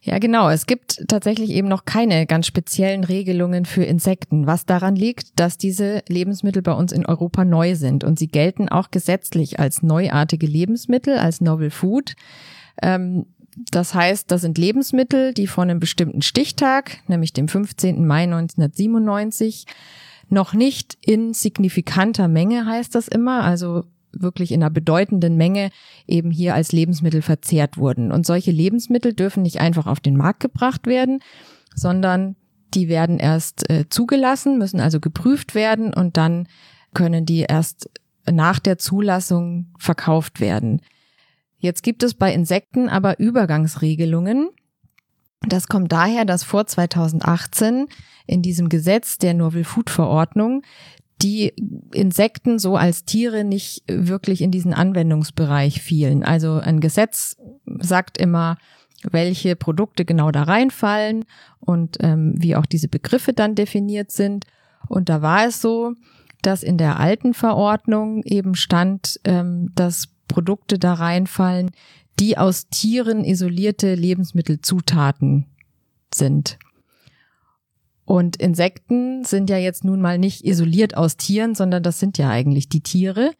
[0.00, 0.48] Ja, genau.
[0.48, 5.58] Es gibt tatsächlich eben noch keine ganz speziellen Regelungen für Insekten, was daran liegt, dass
[5.58, 10.46] diese Lebensmittel bei uns in Europa neu sind und sie gelten auch gesetzlich als neuartige
[10.46, 12.14] Lebensmittel, als Novel Food.
[12.80, 13.26] Ähm,
[13.70, 18.06] Das heißt, das sind Lebensmittel, die von einem bestimmten Stichtag, nämlich dem 15.
[18.06, 19.66] Mai 1997,
[20.28, 25.70] noch nicht in signifikanter Menge heißt das immer, also wirklich in einer bedeutenden Menge
[26.06, 28.12] eben hier als Lebensmittel verzehrt wurden.
[28.12, 31.20] Und solche Lebensmittel dürfen nicht einfach auf den Markt gebracht werden,
[31.74, 32.36] sondern
[32.74, 36.48] die werden erst äh, zugelassen, müssen also geprüft werden und dann
[36.94, 37.90] können die erst
[38.30, 40.82] nach der Zulassung verkauft werden.
[41.58, 44.50] Jetzt gibt es bei Insekten aber Übergangsregelungen.
[45.46, 47.86] Das kommt daher, dass vor 2018
[48.26, 50.62] in diesem Gesetz der Novel Food Verordnung
[51.22, 51.52] die
[51.92, 56.22] Insekten so als Tiere nicht wirklich in diesen Anwendungsbereich fielen.
[56.22, 58.56] Also ein Gesetz sagt immer,
[59.02, 61.24] welche Produkte genau da reinfallen
[61.60, 64.44] und ähm, wie auch diese Begriffe dann definiert sind.
[64.88, 65.94] Und da war es so,
[66.42, 71.70] dass in der alten Verordnung eben stand, ähm, dass Produkte da reinfallen,
[72.20, 75.46] die aus Tieren isolierte Lebensmittelzutaten
[76.14, 76.58] sind.
[78.04, 82.30] Und Insekten sind ja jetzt nun mal nicht isoliert aus Tieren, sondern das sind ja
[82.30, 83.32] eigentlich die Tiere,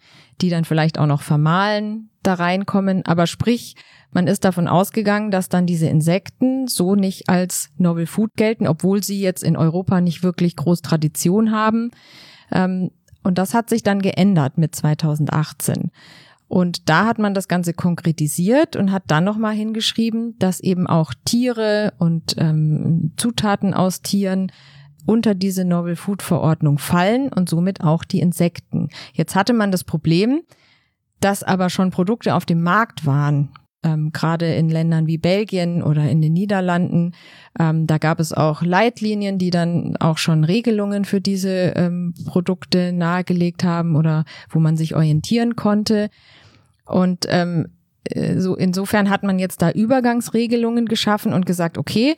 [0.42, 3.06] die dann vielleicht auch noch vermahlen, da reinkommen.
[3.06, 3.76] Aber sprich,
[4.10, 9.02] man ist davon ausgegangen, dass dann diese Insekten so nicht als Novel Food gelten, obwohl
[9.02, 11.90] sie jetzt in Europa nicht wirklich groß Tradition haben.
[12.52, 12.90] Ähm,
[13.22, 15.90] und das hat sich dann geändert mit 2018.
[16.48, 21.12] Und da hat man das Ganze konkretisiert und hat dann nochmal hingeschrieben, dass eben auch
[21.24, 24.50] Tiere und ähm, Zutaten aus Tieren
[25.04, 28.88] unter diese Novel Food Verordnung fallen und somit auch die Insekten.
[29.12, 30.42] Jetzt hatte man das Problem,
[31.20, 33.50] dass aber schon Produkte auf dem Markt waren,
[33.82, 37.12] ähm, gerade in Ländern wie Belgien oder in den Niederlanden.
[37.58, 42.92] Ähm, da gab es auch Leitlinien, die dann auch schon Regelungen für diese ähm, Produkte
[42.92, 46.10] nahegelegt haben oder wo man sich orientieren konnte.
[46.88, 47.68] Und ähm,
[48.04, 52.16] äh, so insofern hat man jetzt da Übergangsregelungen geschaffen und gesagt, okay,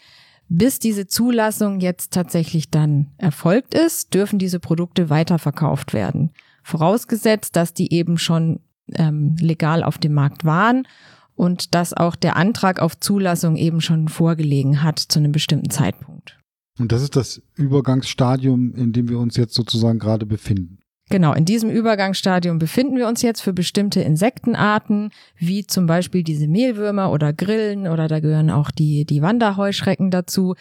[0.48, 6.32] bis diese Zulassung jetzt tatsächlich dann erfolgt ist, dürfen diese Produkte weiterverkauft werden.
[6.64, 8.60] Vorausgesetzt, dass die eben schon
[8.94, 10.88] ähm, legal auf dem Markt waren
[11.36, 16.36] und dass auch der Antrag auf Zulassung eben schon vorgelegen hat zu einem bestimmten Zeitpunkt.
[16.78, 20.79] Und das ist das Übergangsstadium, in dem wir uns jetzt sozusagen gerade befinden.
[21.10, 26.46] Genau, in diesem Übergangsstadium befinden wir uns jetzt für bestimmte Insektenarten, wie zum Beispiel diese
[26.46, 30.54] Mehlwürmer oder Grillen oder da gehören auch die, die Wanderheuschrecken dazu,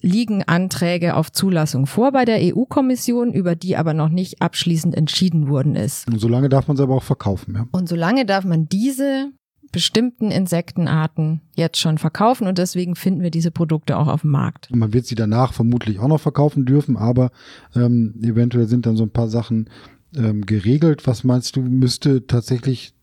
[0.00, 5.48] liegen Anträge auf Zulassung vor bei der EU-Kommission, über die aber noch nicht abschließend entschieden
[5.48, 6.08] worden ist.
[6.08, 7.66] Und solange darf man sie aber auch verkaufen, ja?
[7.72, 9.30] Und solange darf man diese
[9.72, 14.68] bestimmten Insektenarten jetzt schon verkaufen und deswegen finden wir diese Produkte auch auf dem Markt.
[14.70, 17.30] Man wird sie danach vermutlich auch noch verkaufen dürfen, aber
[17.74, 19.70] ähm, eventuell sind dann so ein paar Sachen
[20.14, 21.06] ähm, geregelt.
[21.06, 22.94] Was meinst du, müsste tatsächlich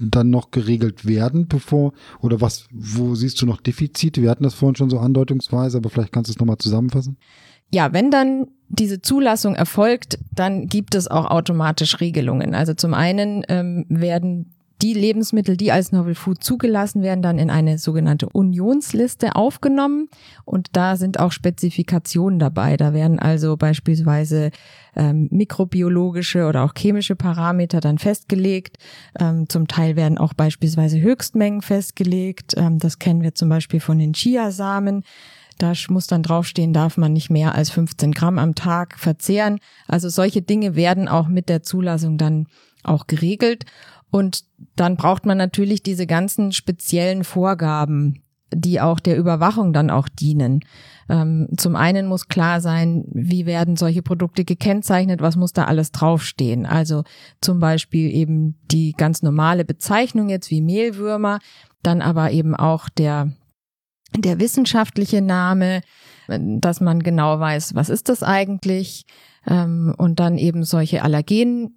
[0.00, 4.22] dann noch geregelt werden, bevor, oder was, wo siehst du noch Defizite?
[4.22, 7.18] Wir hatten das vorhin schon so andeutungsweise, aber vielleicht kannst du es nochmal zusammenfassen.
[7.70, 12.54] Ja, wenn dann diese Zulassung erfolgt, dann gibt es auch automatisch Regelungen.
[12.54, 17.50] Also zum einen ähm, werden die Lebensmittel, die als Novel Food zugelassen werden, dann in
[17.50, 20.08] eine sogenannte Unionsliste aufgenommen.
[20.44, 22.76] Und da sind auch Spezifikationen dabei.
[22.76, 24.50] Da werden also beispielsweise
[24.94, 28.78] ähm, mikrobiologische oder auch chemische Parameter dann festgelegt.
[29.18, 32.54] Ähm, zum Teil werden auch beispielsweise Höchstmengen festgelegt.
[32.56, 35.02] Ähm, das kennen wir zum Beispiel von den Chiasamen.
[35.58, 39.58] Da muss dann draufstehen, darf man nicht mehr als 15 Gramm am Tag verzehren.
[39.88, 42.46] Also solche Dinge werden auch mit der Zulassung dann
[42.84, 43.64] auch geregelt.
[44.10, 44.44] Und
[44.76, 50.60] dann braucht man natürlich diese ganzen speziellen Vorgaben, die auch der Überwachung dann auch dienen.
[51.10, 55.92] Ähm, zum einen muss klar sein, wie werden solche Produkte gekennzeichnet, was muss da alles
[55.92, 56.66] draufstehen.
[56.66, 57.04] Also
[57.40, 61.40] zum Beispiel eben die ganz normale Bezeichnung jetzt wie Mehlwürmer,
[61.82, 63.32] dann aber eben auch der,
[64.16, 65.82] der wissenschaftliche Name,
[66.28, 69.04] dass man genau weiß, was ist das eigentlich.
[69.46, 71.74] Ähm, und dann eben solche Allergen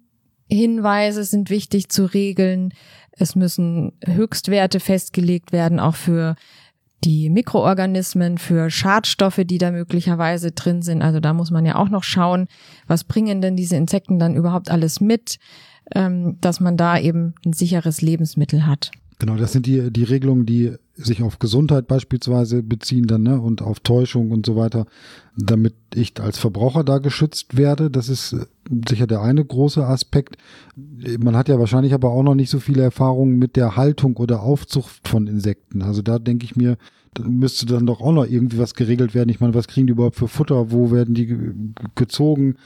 [0.52, 2.74] Hinweise sind wichtig zu regeln.
[3.12, 6.36] Es müssen Höchstwerte festgelegt werden, auch für
[7.04, 11.02] die Mikroorganismen, für Schadstoffe, die da möglicherweise drin sind.
[11.02, 12.46] Also da muss man ja auch noch schauen,
[12.86, 15.38] was bringen denn diese Insekten dann überhaupt alles mit,
[15.94, 18.92] ähm, dass man da eben ein sicheres Lebensmittel hat.
[19.22, 23.62] Genau, das sind die, die Regelungen, die sich auf Gesundheit beispielsweise beziehen dann, ne, und
[23.62, 24.86] auf Täuschung und so weiter,
[25.36, 27.88] damit ich als Verbraucher da geschützt werde.
[27.88, 28.46] Das ist äh,
[28.88, 30.38] sicher der eine große Aspekt.
[31.20, 34.42] Man hat ja wahrscheinlich aber auch noch nicht so viele Erfahrungen mit der Haltung oder
[34.42, 35.82] Aufzucht von Insekten.
[35.82, 36.76] Also da denke ich mir,
[37.14, 39.28] da müsste dann doch auch noch irgendwie was geregelt werden.
[39.28, 40.72] Ich meine, was kriegen die überhaupt für Futter?
[40.72, 41.38] Wo werden die
[41.94, 42.56] gezogen?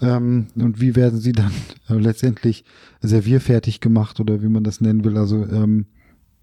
[0.00, 1.52] Ähm, und wie werden sie dann
[1.88, 2.64] äh, letztendlich
[3.00, 5.16] servierfertig gemacht oder wie man das nennen will?
[5.16, 5.86] Also ähm,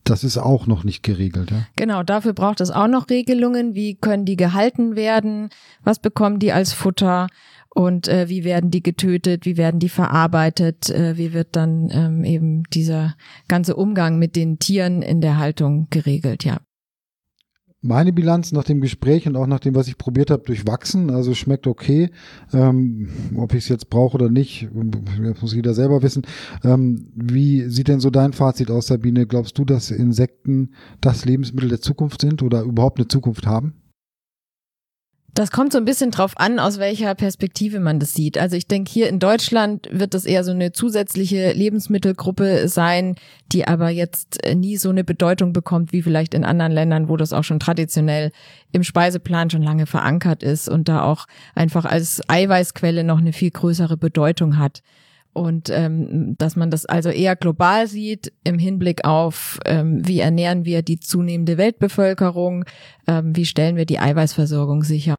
[0.09, 1.51] das ist auch noch nicht geregelt.
[1.51, 1.67] Ja?
[1.75, 3.75] Genau, dafür braucht es auch noch Regelungen.
[3.75, 5.49] Wie können die gehalten werden?
[5.83, 7.27] Was bekommen die als Futter?
[7.69, 9.45] Und äh, wie werden die getötet?
[9.45, 10.89] Wie werden die verarbeitet?
[10.89, 13.15] Äh, wie wird dann ähm, eben dieser
[13.47, 16.43] ganze Umgang mit den Tieren in der Haltung geregelt?
[16.43, 16.57] Ja
[17.87, 21.09] meine Bilanz nach dem Gespräch und auch nach dem, was ich probiert habe, durchwachsen.
[21.09, 22.09] Also schmeckt okay.
[22.53, 24.69] Ähm, ob ich es jetzt brauche oder nicht,
[25.41, 26.23] muss jeder selber wissen.
[26.63, 29.25] Ähm, wie sieht denn so dein Fazit aus, Sabine?
[29.25, 30.71] Glaubst du, dass Insekten
[31.01, 33.73] das Lebensmittel der Zukunft sind oder überhaupt eine Zukunft haben?
[35.37, 38.39] Das kommt so ein bisschen drauf an, aus welcher Perspektive man das sieht.
[38.39, 43.13] Also ich denke, hier in Deutschland wird das eher so eine zusätzliche Lebensmittelgruppe sein,
[43.51, 47.17] die aber jetzt äh, nie so eine Bedeutung bekommt wie vielleicht in anderen Ländern, wo
[47.17, 48.31] das auch schon traditionell
[48.71, 53.51] im Speiseplan schon lange verankert ist und da auch einfach als Eiweißquelle noch eine viel
[53.51, 54.81] größere Bedeutung hat
[55.37, 60.65] und ähm, dass man das also eher global sieht im Hinblick auf, ähm, wie ernähren
[60.65, 62.65] wir die zunehmende Weltbevölkerung,
[63.07, 65.15] ähm, wie stellen wir die Eiweißversorgung sicher.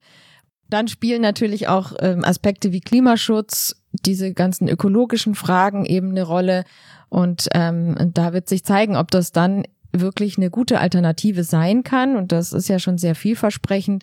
[0.69, 6.65] Dann spielen natürlich auch ähm, Aspekte wie Klimaschutz, diese ganzen ökologischen Fragen eben eine Rolle.
[7.09, 12.17] Und ähm, da wird sich zeigen, ob das dann wirklich eine gute Alternative sein kann.
[12.17, 14.03] Und das ist ja schon sehr vielversprechend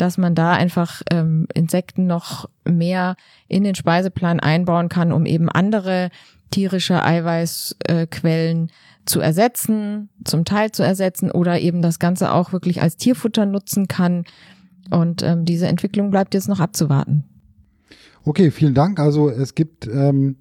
[0.00, 3.16] dass man da einfach ähm, Insekten noch mehr
[3.48, 6.10] in den Speiseplan einbauen kann, um eben andere
[6.50, 8.72] tierische Eiweißquellen äh,
[9.04, 13.88] zu ersetzen, zum Teil zu ersetzen oder eben das Ganze auch wirklich als Tierfutter nutzen
[13.88, 14.24] kann.
[14.90, 17.24] Und ähm, diese Entwicklung bleibt jetzt noch abzuwarten.
[18.24, 18.98] Okay, vielen Dank.
[18.98, 20.36] Also es gibt ähm,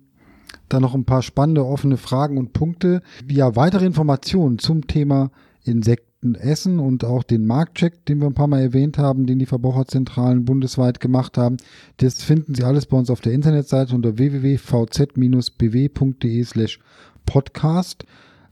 [0.68, 3.02] da noch ein paar spannende offene Fragen und Punkte.
[3.28, 5.32] Ja, weitere Informationen zum Thema
[5.64, 9.46] Insekten Essen und auch den Marktcheck, den wir ein paar Mal erwähnt haben, den die
[9.46, 11.56] Verbraucherzentralen bundesweit gemacht haben.
[11.98, 16.80] Das finden Sie alles bei uns auf der Internetseite unter www.vz-bw.de slash
[17.26, 18.06] podcast.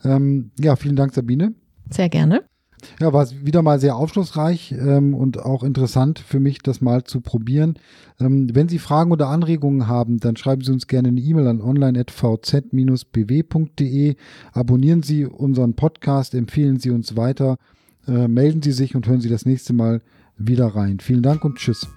[0.04, 1.54] Ähm, ja, vielen Dank, Sabine.
[1.90, 2.44] Sehr gerne.
[3.00, 7.22] Ja, war wieder mal sehr aufschlussreich ähm, und auch interessant für mich, das mal zu
[7.22, 7.80] probieren.
[8.20, 11.62] Ähm, wenn Sie Fragen oder Anregungen haben, dann schreiben Sie uns gerne eine E-Mail an
[11.62, 14.16] online.vz-bw.de.
[14.54, 17.58] Abonnieren Sie unseren Podcast, empfehlen Sie uns weiter,
[18.08, 20.02] äh, melden Sie sich und hören Sie das nächste Mal
[20.38, 21.00] wieder rein.
[21.00, 21.88] Vielen Dank und tschüss.